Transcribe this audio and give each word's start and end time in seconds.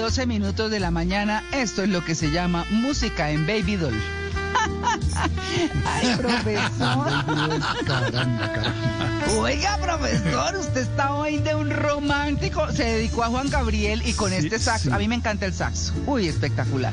12 0.00 0.26
minutos 0.26 0.70
de 0.70 0.80
la 0.80 0.90
mañana, 0.90 1.44
esto 1.52 1.82
es 1.82 1.88
lo 1.88 2.04
que 2.04 2.14
se 2.14 2.30
llama 2.30 2.64
música 2.70 3.30
en 3.30 3.46
Baby 3.46 3.76
Doll. 3.76 4.00
Ay, 5.86 6.16
profesor. 6.16 7.06
Caramba, 7.86 8.52
caramba. 8.52 9.26
Oiga, 9.36 9.78
profesor, 9.78 10.56
usted 10.56 10.80
está 10.82 11.12
hoy 11.14 11.38
de 11.38 11.54
un 11.54 11.70
romántico. 11.70 12.70
Se 12.72 12.84
dedicó 12.84 13.22
a 13.24 13.28
Juan 13.28 13.48
Gabriel 13.50 14.02
y 14.04 14.12
con 14.14 14.30
Sí, 14.30 14.36
este 14.38 14.58
saxo. 14.58 14.88
sí. 14.88 14.94
A 14.94 14.98
mí 14.98 15.06
me 15.08 15.14
encanta 15.16 15.46
el 15.46 15.52
saxo. 15.54 15.92
Uy, 16.06 16.28
espectacular. 16.28 16.92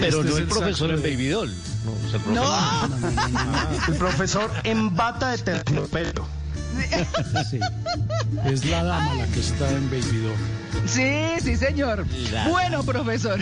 Pero 0.00 0.20
Este 0.20 0.22
no 0.22 0.28
es 0.30 0.36
el 0.36 0.42
el 0.42 0.48
profesor 0.48 0.90
en 0.90 1.02
de- 1.02 1.10
Baby 1.10 1.28
Doll. 1.28 1.54
No, 1.84 1.92
o 1.92 2.10
sea, 2.10 2.20
el 2.26 2.34
No. 2.34 2.42
profesor- 2.88 3.88
El 3.88 3.94
profesor 3.94 4.50
en 4.64 4.96
bata 4.96 5.30
de 5.30 5.38
terciopelo. 5.38 6.26
Sí. 7.50 7.58
Es 8.44 8.64
la 8.66 8.84
dama 8.84 9.14
la 9.14 9.26
que 9.26 9.40
está 9.40 9.70
en 9.70 9.88
Baby 9.90 10.18
Doll. 10.22 10.36
Sí, 10.88 11.12
sí, 11.42 11.56
señor. 11.56 12.06
Bueno, 12.48 12.82
profesor, 12.82 13.38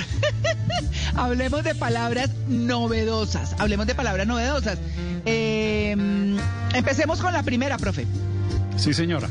hablemos 1.15 1.63
de 1.65 1.75
palabras 1.75 2.31
novedosas. 2.49 3.55
Hablemos 3.59 3.87
de 3.87 3.95
palabras 3.95 4.27
novedosas. 4.27 4.79
Eh, 5.25 5.97
empecemos 6.75 7.21
con 7.21 7.33
la 7.33 7.43
primera, 7.43 7.77
profe. 7.79 8.07
Sí, 8.77 8.93
señora. 8.93 9.29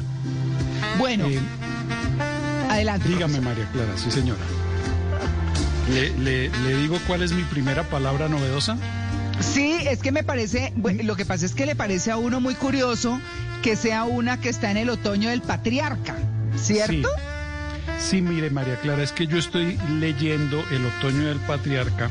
Bueno, 0.97 1.25
Eh, 1.27 1.39
adelante. 2.69 3.07
dígame, 3.07 3.39
profesor. 3.39 3.43
María 3.43 3.71
Clara. 3.71 3.91
Sí, 3.97 4.11
señora. 4.11 4.39
Le, 5.93 6.09
le- 6.17 6.49
le 6.49 6.75
digo 6.77 6.97
cuál 7.07 7.21
es 7.21 7.31
mi 7.31 7.43
primera 7.43 7.83
palabra 7.83 8.27
novedosa. 8.27 8.77
Sí, 9.39 9.77
es 9.89 9.99
que 9.99 10.11
me 10.11 10.23
parece, 10.23 10.71
bueno, 10.77 11.03
lo 11.03 11.15
que 11.15 11.25
pasa 11.25 11.45
es 11.45 11.53
que 11.53 11.65
le 11.65 11.75
parece 11.75 12.09
a 12.11 12.17
uno 12.17 12.39
muy 12.39 12.55
curioso 12.55 13.19
que 13.61 13.75
sea 13.75 14.05
una 14.05 14.39
que 14.39 14.47
está 14.49 14.71
en 14.71 14.77
el 14.77 14.89
otoño 14.89 15.29
del 15.29 15.41
patriarca, 15.41 16.15
¿cierto? 16.57 17.09
Sí. 17.09 17.34
Sí, 17.99 18.21
mire, 18.21 18.49
María 18.49 18.75
Clara, 18.77 19.03
es 19.03 19.11
que 19.11 19.27
yo 19.27 19.37
estoy 19.37 19.77
leyendo 19.99 20.63
El 20.71 20.85
otoño 20.85 21.27
del 21.27 21.39
patriarca 21.39 22.09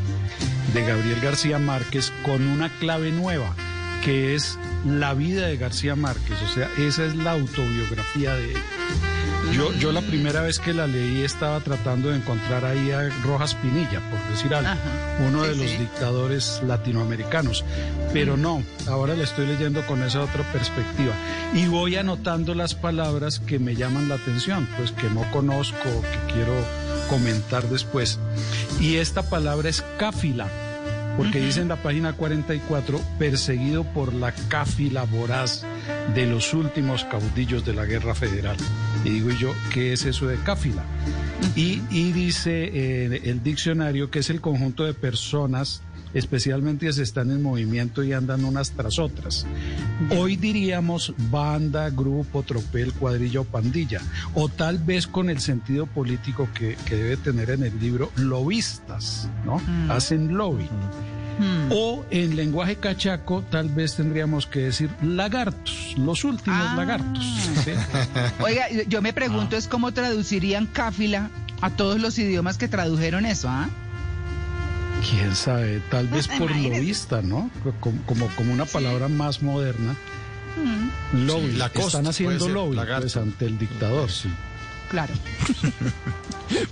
de 0.72 0.84
Gabriel 0.84 1.20
García 1.20 1.58
Márquez 1.58 2.12
con 2.24 2.46
una 2.46 2.68
clave 2.78 3.12
nueva, 3.12 3.54
que 4.04 4.34
es 4.34 4.58
la 4.84 5.14
vida 5.14 5.46
de 5.46 5.56
García 5.56 5.94
Márquez, 5.94 6.42
o 6.42 6.48
sea, 6.48 6.68
esa 6.78 7.04
es 7.04 7.14
la 7.14 7.32
autobiografía 7.32 8.34
de 8.34 8.52
él. 8.52 8.58
Yo, 9.52 9.72
yo 9.74 9.92
la 9.92 10.00
primera 10.00 10.40
vez 10.42 10.58
que 10.58 10.72
la 10.72 10.86
leí 10.86 11.22
estaba 11.22 11.60
tratando 11.60 12.08
de 12.10 12.16
encontrar 12.16 12.64
ahí 12.64 12.90
a 12.90 13.08
Rojas 13.22 13.54
Pinilla, 13.54 14.00
por 14.10 14.18
decir 14.30 14.52
algo, 14.54 14.70
Ajá. 14.70 14.80
uno 15.26 15.42
Sí, 15.44 15.48
de 15.50 15.56
los 15.56 15.70
sí. 15.70 15.76
dictadores 15.76 16.60
latinoamericanos. 16.66 17.64
Pero 18.12 18.36
no, 18.36 18.62
ahora 18.88 19.14
la 19.14 19.24
estoy 19.24 19.46
leyendo 19.46 19.86
con 19.86 20.02
esa 20.02 20.22
otra 20.22 20.42
perspectiva. 20.52 21.12
Y 21.54 21.66
voy 21.66 21.96
anotando 21.96 22.54
las 22.54 22.74
palabras 22.74 23.38
que 23.40 23.58
me 23.58 23.76
llaman 23.76 24.08
la 24.08 24.16
atención, 24.16 24.68
pues 24.76 24.92
que 24.92 25.08
no 25.10 25.22
conozco, 25.30 25.78
que 25.84 26.32
quiero 26.32 26.54
comentar 27.08 27.68
después. 27.68 28.18
Y 28.80 28.96
esta 28.96 29.22
palabra 29.22 29.68
es 29.68 29.84
cáfila, 29.98 30.48
porque 31.16 31.40
dice 31.40 31.60
en 31.60 31.68
la 31.68 31.76
página 31.76 32.12
44, 32.12 33.00
perseguido 33.18 33.84
por 33.84 34.12
la 34.12 34.32
cáfila 34.48 35.04
voraz 35.04 35.64
de 36.14 36.26
los 36.26 36.52
últimos 36.54 37.04
caudillos 37.04 37.64
de 37.64 37.74
la 37.74 37.84
guerra 37.84 38.14
federal. 38.14 38.56
Y 39.04 39.10
digo 39.10 39.30
yo, 39.30 39.52
¿qué 39.72 39.92
es 39.92 40.04
eso 40.04 40.26
de 40.26 40.36
cáfila? 40.38 40.84
Y, 41.54 41.82
y 41.90 42.12
dice 42.12 42.70
eh, 42.72 43.20
el 43.24 43.42
diccionario 43.42 44.10
que 44.10 44.20
es 44.20 44.30
el 44.30 44.40
conjunto 44.40 44.84
de 44.84 44.94
personas, 44.94 45.82
especialmente 46.14 46.90
si 46.92 47.02
están 47.02 47.30
en 47.30 47.42
movimiento 47.42 48.02
y 48.02 48.12
andan 48.12 48.44
unas 48.44 48.70
tras 48.70 48.98
otras. 48.98 49.46
Hoy 50.10 50.36
diríamos 50.36 51.12
banda, 51.30 51.90
grupo, 51.90 52.42
tropel, 52.42 52.92
cuadrilla 52.94 53.40
o 53.40 53.44
pandilla, 53.44 54.00
o 54.34 54.48
tal 54.48 54.78
vez 54.78 55.06
con 55.06 55.28
el 55.28 55.40
sentido 55.40 55.86
político 55.86 56.48
que, 56.54 56.76
que 56.86 56.96
debe 56.96 57.16
tener 57.16 57.50
en 57.50 57.62
el 57.64 57.78
libro, 57.78 58.10
lobistas, 58.16 59.28
¿no? 59.44 59.60
Hacen 59.92 60.36
lobby. 60.36 60.68
Hmm. 61.36 61.72
O 61.72 62.04
en 62.10 62.36
lenguaje 62.36 62.76
cachaco, 62.76 63.42
tal 63.50 63.68
vez 63.68 63.96
tendríamos 63.96 64.46
que 64.46 64.60
decir 64.60 64.88
lagartos, 65.02 65.94
los 65.98 66.22
últimos 66.22 66.60
Ah. 66.62 66.74
lagartos. 66.76 67.24
¿sí? 67.64 67.72
Oiga, 68.44 68.66
yo 68.88 69.02
me 69.02 69.12
pregunto 69.12 69.56
es 69.56 69.66
cómo 69.66 69.90
traducirían 69.92 70.66
cáfila 70.66 71.30
a 71.60 71.70
todos 71.70 72.00
los 72.00 72.16
idiomas 72.20 72.56
que 72.56 72.68
tradujeron 72.68 73.26
eso, 73.26 73.48
¿ah? 73.48 73.68
Quién 75.10 75.34
sabe, 75.36 75.80
tal 75.90 76.08
vez 76.08 76.28
por 76.28 76.50
lobista, 76.54 77.22
¿no? 77.22 77.50
Como, 77.80 78.00
como, 78.06 78.28
como 78.36 78.52
una 78.52 78.64
palabra 78.66 79.08
más 79.08 79.42
moderna. 79.42 79.94
Lobby, 81.12 81.52
Sí, 81.74 81.80
están 81.80 82.06
haciendo 82.06 82.48
lobby 82.48 82.78
pues, 83.00 83.16
ante 83.16 83.46
el 83.46 83.58
dictador, 83.58 84.10
sí. 84.10 84.28
Claro. 84.90 85.12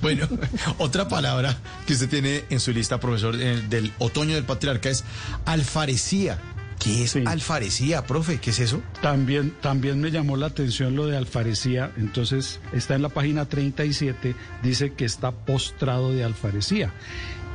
Bueno, 0.03 0.28
otra 0.78 1.09
palabra 1.09 1.56
que 1.87 1.94
usted 1.94 2.09
tiene 2.09 2.44
en 2.50 2.60
su 2.60 2.72
lista, 2.72 3.00
profesor, 3.00 3.34
eh, 3.41 3.62
del 3.70 3.91
otoño 3.98 4.34
del 4.34 4.44
patriarca 4.44 4.91
es 4.91 5.03
alfarecía. 5.47 6.38
¿Qué 6.78 7.04
es 7.04 7.12
Sí. 7.12 7.22
alfarecía, 7.26 8.06
profe? 8.06 8.38
¿Qué 8.38 8.50
es 8.50 8.59
eso? 8.60 8.82
También, 9.00 9.54
también 9.62 10.00
me 10.00 10.10
llamó 10.10 10.37
la 10.37 10.47
atención 10.47 10.94
lo 10.94 11.06
de 11.06 11.16
alfarecía, 11.16 11.91
entonces 11.97 12.60
está 12.72 12.94
en 12.94 13.03
la 13.03 13.09
página 13.09 13.47
37, 13.47 14.34
dice 14.62 14.93
que 14.93 15.04
está 15.06 15.31
postrado 15.31 16.12
de 16.12 16.22
alfarecía. 16.25 16.93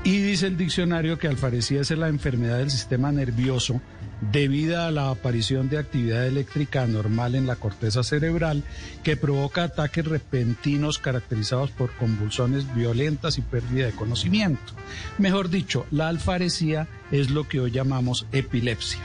Y 0.03 0.21
dice 0.21 0.47
el 0.47 0.57
diccionario 0.57 1.17
que 1.17 1.27
alfarecía 1.27 1.81
es 1.81 1.91
la 1.91 2.07
enfermedad 2.07 2.59
del 2.59 2.71
sistema 2.71 3.11
nervioso 3.11 3.81
debida 4.21 4.87
a 4.87 4.91
la 4.91 5.09
aparición 5.09 5.69
de 5.69 5.77
actividad 5.77 6.25
eléctrica 6.25 6.83
anormal 6.83 7.35
en 7.35 7.45
la 7.45 7.55
corteza 7.55 8.03
cerebral 8.03 8.63
que 9.03 9.17
provoca 9.17 9.63
ataques 9.63 10.05
repentinos 10.05 10.97
caracterizados 10.97 11.71
por 11.71 11.91
convulsiones 11.97 12.73
violentas 12.73 13.37
y 13.37 13.41
pérdida 13.41 13.85
de 13.85 13.91
conocimiento. 13.91 14.73
Mejor 15.17 15.49
dicho, 15.49 15.85
la 15.91 16.07
alfarecía 16.07 16.87
es 17.11 17.29
lo 17.29 17.47
que 17.47 17.59
hoy 17.59 17.71
llamamos 17.71 18.25
epilepsia. 18.31 18.99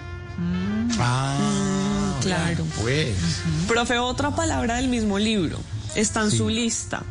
Ah, 0.98 2.18
claro. 2.22 2.64
Pues. 2.80 3.42
Profe, 3.68 3.98
otra 3.98 4.34
palabra 4.34 4.76
del 4.76 4.88
mismo 4.88 5.18
libro. 5.18 5.58
Está 5.94 6.22
en 6.22 6.30
su 6.30 6.48
lista. 6.48 7.02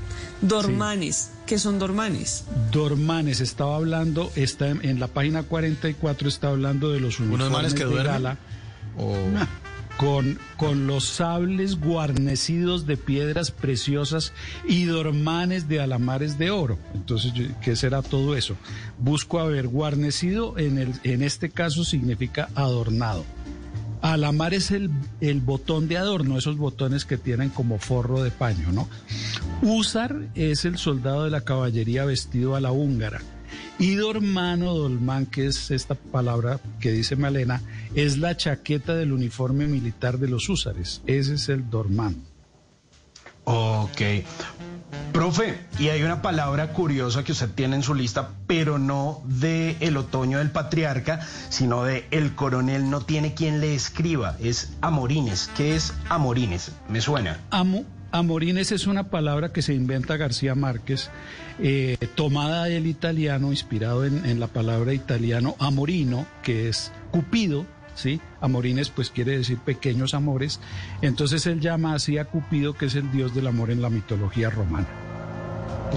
Dormanes. 0.41 1.29
¿Qué 1.52 1.59
son 1.59 1.80
dormanes? 1.80 2.46
Dormanes, 2.72 3.42
estaba 3.42 3.76
hablando, 3.76 4.32
está 4.38 4.70
en, 4.70 4.86
en 4.86 5.02
la 5.02 5.08
página 5.09 5.44
44 5.44 6.30
está 6.30 6.48
hablando 6.48 6.94
de 6.94 7.02
los 7.02 7.20
¿Unos 7.20 7.42
uniformes 7.42 7.74
que 7.74 7.84
de 7.84 7.90
duermen? 7.90 8.14
gala 8.14 8.38
O... 8.98 9.18
con, 9.98 10.40
con 10.56 10.88
los 10.88 11.03
sables 11.03 11.78
guarnecidos 11.78 12.86
de 12.86 12.96
piedras 12.96 13.52
preciosas 13.52 14.32
y 14.66 14.86
dormanes 14.86 15.68
de 15.68 15.82
alamares 15.82 16.38
de 16.38 16.52
oro. 16.52 16.80
Entonces, 16.94 17.34
¿qué 17.62 17.76
será 17.76 18.02
todo 18.02 18.38
eso? 18.38 18.56
Busco 18.98 19.42
a 19.42 19.46
ver, 19.46 19.68
guarnecido 19.68 20.58
en, 20.58 20.78
el, 20.78 20.94
en 21.03 21.22
este 21.22 21.50
caso 21.50 21.84
significa 21.84 22.48
adornado. 22.56 23.26
Alamar 24.02 24.53
es 24.53 24.72
el, 24.72 24.90
el 25.20 25.42
botón 25.42 25.90
de 25.90 25.98
adorno, 25.98 26.38
esos 26.38 26.56
botones 26.56 27.03
que 27.03 27.18
tienen 27.18 27.50
como 27.50 27.78
forro 27.78 28.24
de 28.24 28.32
paño, 28.32 28.72
¿no? 28.72 28.88
Usar 29.61 30.29
es 30.34 30.66
el 30.66 30.79
soldado 30.79 31.23
de 31.23 31.29
la 31.29 31.41
caballería 31.41 32.03
vestido 32.03 32.55
a 32.55 32.61
la 32.61 32.72
húngara. 32.72 33.22
Y 33.78 33.96
dormano, 33.96 34.73
dolmán, 34.73 35.28
que 35.28 35.46
es 35.46 35.69
esta 35.69 35.93
palabra 35.93 36.59
que 36.79 36.91
dice 36.91 37.16
Malena, 37.16 37.61
es 37.93 38.17
la 38.17 38.35
chaqueta 38.35 38.96
del 38.96 39.11
uniforme 39.11 39.67
militar 39.67 40.17
de 40.17 40.29
los 40.29 40.49
húsares. 40.49 41.02
Ese 41.05 41.35
es 41.35 41.49
el 41.49 41.69
dormán. 41.69 42.23
Ok. 43.43 44.02
Profe, 45.13 45.59
y 45.78 45.90
hay 45.90 46.03
una 46.03 46.22
palabra 46.22 46.73
curiosa 46.73 47.23
que 47.23 47.31
usted 47.34 47.49
tiene 47.49 47.75
en 47.75 47.84
su 47.84 47.93
lista, 47.93 48.31
pero 48.47 48.79
no 48.79 49.22
de 49.25 49.78
el 49.79 49.97
otoño 49.97 50.40
del 50.40 50.52
patriarca, 50.52 51.22
sino 51.49 51.84
de 51.84 52.07
el 52.11 52.34
coronel 52.34 52.90
no 52.90 53.02
tiene 53.02 53.34
quien 53.34 53.61
le 53.61 53.75
escriba, 53.75 54.37
es 54.41 54.73
amorines. 54.81 55.49
¿Qué 55.55 55.75
es 55.75 55.93
amorines? 56.09 56.72
Me 56.90 57.02
suena. 57.02 57.40
Amo, 57.52 57.85
amorines 58.11 58.72
es 58.72 58.87
una 58.87 59.09
palabra 59.09 59.52
que 59.52 59.61
se 59.61 59.73
inventa 59.73 60.17
García 60.17 60.55
Márquez, 60.55 61.09
eh, 61.59 61.97
tomada 62.16 62.66
del 62.66 62.87
italiano, 62.87 63.52
inspirado 63.52 64.05
en, 64.05 64.25
en 64.25 64.40
la 64.40 64.47
palabra 64.47 64.93
italiano 64.93 65.55
amorino, 65.59 66.25
que 66.43 66.69
es 66.69 66.91
cupido, 67.11 67.66
¿sí? 67.96 68.22
Amorines 68.40 68.90
pues 68.90 69.09
quiere 69.09 69.37
decir 69.37 69.58
pequeños 69.59 70.13
amores. 70.13 70.59
Entonces 71.02 71.46
él 71.46 71.59
llama 71.59 71.93
así 71.93 72.17
a 72.17 72.25
Cupido, 72.25 72.73
que 72.73 72.85
es 72.87 72.96
el 72.96 73.11
dios 73.11 73.34
del 73.35 73.47
amor 73.47 73.72
en 73.72 73.81
la 73.81 73.90
mitología 73.90 74.49
romana. 74.49 74.87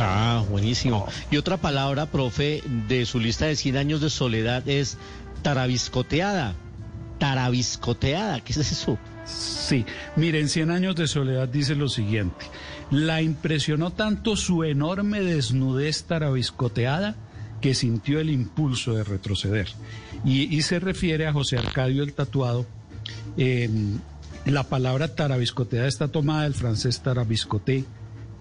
Ah, 0.00 0.44
buenísimo. 0.49 1.06
Y 1.31 1.37
otra 1.37 1.56
palabra, 1.56 2.06
profe, 2.06 2.62
de 2.88 3.06
su 3.06 3.20
lista 3.20 3.46
de 3.46 3.56
100 3.56 3.76
años 3.76 4.00
de 4.00 4.10
soledad 4.10 4.69
es 4.69 4.99
tarabiscoteada. 5.43 6.55
Tarabiscoteada, 7.25 8.41
¿qué 8.41 8.53
es 8.53 8.59
eso? 8.59 8.99
Sí, 9.25 9.87
miren, 10.15 10.50
Cien 10.50 10.71
años 10.71 10.94
de 10.94 11.09
soledad 11.09 11.49
dice 11.49 11.75
lo 11.75 11.88
siguiente. 11.88 12.44
La 12.91 13.23
impresionó 13.23 13.93
tanto 13.93 14.37
su 14.37 14.62
enorme 14.62 15.23
desnudez 15.23 16.05
tarabiscoteada 16.05 17.17
que 17.62 17.75
sintió 17.75 18.21
el 18.21 18.29
impulso 18.29 18.93
de 18.93 19.05
retroceder. 19.05 19.69
Y, 20.23 20.61
se 20.61 20.81
refiere 20.81 21.26
a 21.26 21.32
José 21.32 21.56
Arcadio 21.56 22.03
el 22.03 22.12
Tatuado. 22.12 22.67
Eh, 23.38 23.70
la 24.44 24.65
palabra 24.65 25.15
tarabiscoteada 25.15 25.88
está 25.88 26.09
tomada 26.09 26.43
del 26.43 26.53
francés 26.53 27.00
tarabiscoté 27.00 27.87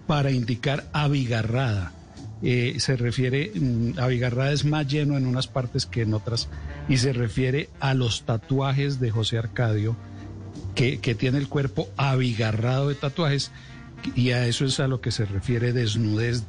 para 0.06 0.30
indicar 0.30 0.84
abigarrada. 0.92 1.94
Eh, 2.42 2.74
se 2.80 2.96
refiere, 2.96 3.50
mm, 3.54 3.98
abigarrada 3.98 4.52
es 4.52 4.66
más 4.66 4.86
lleno 4.86 5.16
en 5.16 5.24
unas 5.24 5.46
partes 5.46 5.86
que 5.86 6.02
en 6.02 6.12
otras, 6.12 6.50
y 6.88 6.98
se 6.98 7.12
refiere 7.12 7.70
a 7.80 7.94
los 7.94 8.24
tatuajes 8.24 9.00
de 9.00 9.10
José 9.10 9.38
Arcadio, 9.38 9.96
que, 10.74 10.98
que 11.00 11.14
tiene 11.14 11.38
el 11.38 11.48
cuerpo 11.48 11.88
abigarrado 11.96 12.88
de 12.88 12.94
tatuajes, 12.94 13.50
y 14.14 14.30
a 14.32 14.46
eso 14.46 14.64
es 14.66 14.80
a 14.80 14.88
lo 14.88 15.00
que 15.00 15.10
se 15.12 15.24
refiere 15.24 15.72
desnudez 15.72 16.42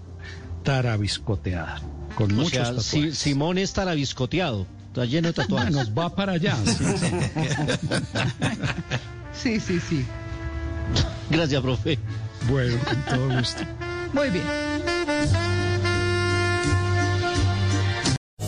tarabiscoteada, 0.64 1.80
con 2.16 2.32
O 2.32 2.36
muchos 2.36 2.52
sea, 2.52 2.64
tatuajes. 2.66 2.86
Si- 2.86 3.12
Simón 3.14 3.58
es 3.58 3.74
tarabiscoteado, 3.74 4.68
está 4.88 5.06
lleno 5.06 5.28
de 5.30 5.34
tatuajes. 5.34 5.74
Nos 5.76 5.92
va 5.92 6.14
para 6.16 6.34
allá. 6.34 6.56
sí, 6.66 6.84
sí. 6.98 7.12
Sí, 9.34 9.60
sí, 9.60 9.80
sí. 9.80 10.06
Gracias, 11.30 11.62
profe. 11.62 12.00
Bueno, 12.50 12.78
con 12.84 13.02
todo 13.06 13.38
gusto. 13.38 13.62
Muy 14.14 14.30
bien. 14.30 14.44